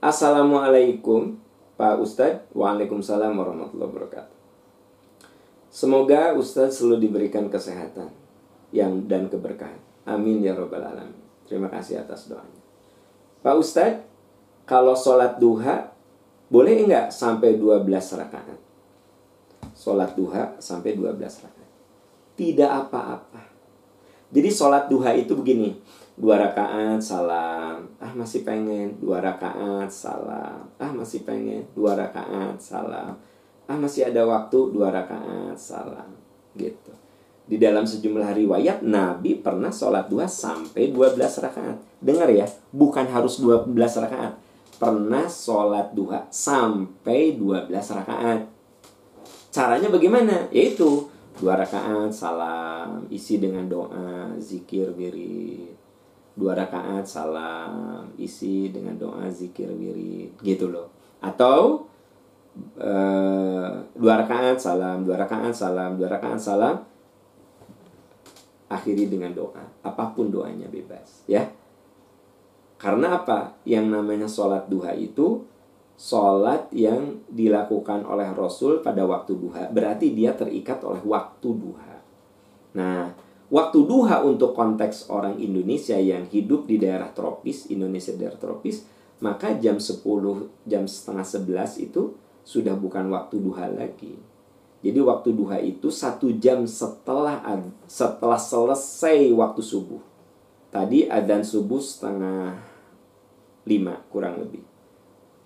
[0.00, 1.36] Assalamualaikum
[1.76, 2.48] Pak Ustadz.
[2.56, 4.36] Waalaikumsalam warahmatullahi wabarakatuh.
[5.68, 8.08] Semoga Ustadz selalu diberikan kesehatan
[8.72, 9.76] yang dan keberkahan.
[10.08, 11.20] Amin ya robbal alamin.
[11.44, 12.64] Terima kasih atas doanya.
[13.44, 14.00] Pak Ustadz
[14.64, 15.92] Kalau sholat duha
[16.48, 18.58] Boleh enggak sampai 12 rakaat?
[19.76, 21.70] Sholat duha sampai 12 rakaat.
[22.40, 23.52] Tidak apa-apa.
[24.32, 25.76] Jadi sholat duha itu begini
[26.20, 27.88] dua rakaat salam.
[27.96, 29.00] Ah masih pengen.
[29.00, 30.68] Dua rakaat salam.
[30.76, 31.64] Ah masih pengen.
[31.72, 33.16] Dua rakaat salam.
[33.64, 34.58] Ah masih ada waktu.
[34.68, 36.12] Dua rakaat salam.
[36.52, 36.92] Gitu.
[37.48, 41.82] Di dalam sejumlah riwayat Nabi pernah sholat dua sampai 12 rakaat.
[41.98, 44.38] Dengar ya bukan harus 12 rakaat.
[44.78, 48.46] Pernah sholat duha sampai 12 rakaat.
[49.50, 50.46] Caranya bagaimana?
[50.54, 51.10] Yaitu
[51.42, 53.08] dua rakaat salam.
[53.10, 55.80] Isi dengan doa zikir wirid
[56.40, 60.88] dua rakaat salam isi dengan doa zikir wirid gitu loh.
[61.20, 61.84] Atau
[62.80, 66.80] uh, dua rakaat salam dua rakaat salam dua rakaat salam
[68.72, 69.60] akhiri dengan doa.
[69.84, 71.44] Apa pun doanya bebas ya.
[72.80, 73.60] Karena apa?
[73.68, 75.44] Yang namanya sholat duha itu
[76.00, 82.00] sholat yang dilakukan oleh Rasul pada waktu duha berarti dia terikat oleh waktu duha.
[82.72, 83.12] Nah
[83.50, 88.86] Waktu duha untuk konteks orang Indonesia yang hidup di daerah tropis, Indonesia daerah tropis,
[89.18, 90.00] maka jam 10,
[90.70, 92.14] jam setengah 11 itu
[92.46, 94.14] sudah bukan waktu duha lagi.
[94.80, 97.42] Jadi waktu duha itu satu jam setelah
[97.84, 100.00] setelah selesai waktu subuh.
[100.72, 102.56] Tadi adzan subuh setengah
[103.68, 104.64] lima kurang lebih.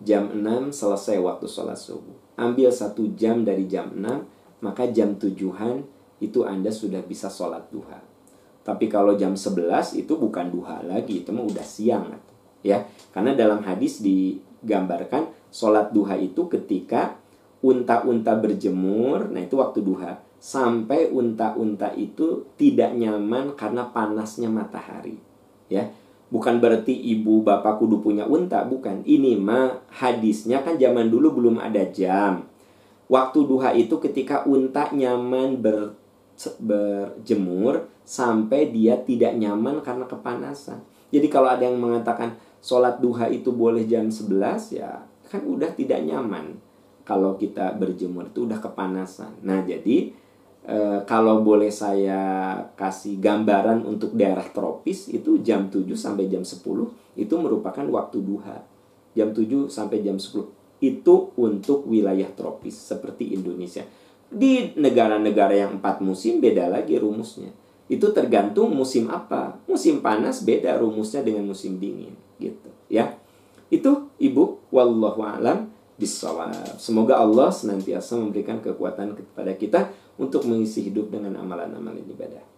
[0.00, 2.14] Jam 6 selesai waktu sholat subuh.
[2.38, 5.82] Ambil satu jam dari jam 6, maka jam tujuhan
[6.18, 7.98] itu Anda sudah bisa sholat duha.
[8.66, 12.12] Tapi kalau jam 11 itu bukan duha lagi, itu mah udah siang.
[12.60, 12.84] Ya,
[13.16, 17.16] karena dalam hadis digambarkan sholat duha itu ketika
[17.64, 20.20] unta-unta berjemur, nah itu waktu duha.
[20.38, 25.18] Sampai unta-unta itu tidak nyaman karena panasnya matahari.
[25.66, 25.90] Ya,
[26.28, 29.02] bukan berarti ibu bapak kudu punya unta, bukan.
[29.02, 32.46] Ini mah hadisnya kan zaman dulu belum ada jam.
[33.08, 35.96] Waktu duha itu ketika unta nyaman ber
[36.62, 40.78] berjemur sampai dia tidak nyaman karena kepanasan.
[41.10, 46.00] Jadi kalau ada yang mengatakan sholat duha itu boleh jam 11 ya kan udah tidak
[46.08, 46.56] nyaman
[47.04, 49.40] kalau kita berjemur itu udah kepanasan.
[49.44, 50.12] Nah jadi
[50.64, 50.78] e,
[51.08, 52.20] kalau boleh saya
[52.76, 56.60] kasih gambaran untuk daerah tropis itu jam 7 sampai jam 10
[57.16, 58.60] itu merupakan waktu duha.
[59.16, 63.82] Jam 7 sampai jam 10 itu untuk wilayah tropis seperti Indonesia
[64.28, 67.48] di negara-negara yang empat musim beda lagi rumusnya.
[67.88, 69.56] Itu tergantung musim apa.
[69.64, 73.16] Musim panas beda rumusnya dengan musim dingin gitu ya.
[73.72, 76.76] Itu Ibu wallahu alam bisawab.
[76.76, 79.80] Semoga Allah senantiasa memberikan kekuatan kepada kita
[80.20, 82.57] untuk mengisi hidup dengan amalan-amalan ibadah.